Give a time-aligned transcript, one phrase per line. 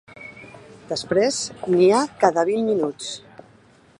[0.91, 1.37] Després
[1.75, 3.13] n'hi ha cada vint minuts.